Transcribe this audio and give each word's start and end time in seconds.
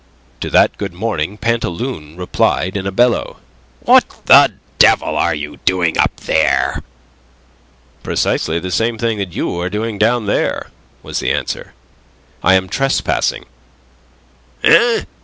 To 0.39 0.49
that 0.49 0.79
good 0.79 0.95
morning 0.95 1.37
Pantaloon 1.37 2.17
replied 2.17 2.75
in 2.75 2.87
a 2.87 2.91
bellow: 2.91 3.37
"What 3.81 4.03
the 4.25 4.51
devil 4.79 5.15
are 5.15 5.35
you 5.35 5.57
doing 5.57 5.95
up 5.99 6.21
there?" 6.21 6.81
"Precisely 8.01 8.57
the 8.57 8.71
same 8.71 8.97
thing 8.97 9.19
that 9.19 9.33
you 9.33 9.59
are 9.59 9.69
doing 9.69 9.99
down 9.99 10.25
there," 10.25 10.71
was 11.03 11.19
the 11.19 11.31
answer. 11.31 11.75
"I 12.41 12.55
am 12.55 12.67
trespassing." 12.67 13.45
"Eh?" 14.63 15.03